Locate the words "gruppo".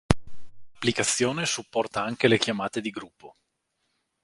2.89-3.35